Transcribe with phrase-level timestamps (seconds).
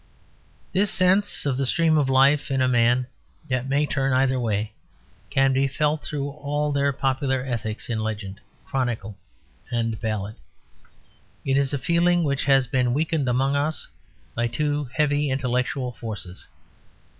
[0.73, 3.05] This sense of the stream of life in a man
[3.49, 4.73] that may turn either way
[5.29, 9.15] can be felt through all their popular ethics in legend, chronicle,
[9.69, 10.37] and ballad.
[11.45, 13.85] It is a feeling which has been weakened among us
[14.33, 16.47] by two heavy intellectual forces.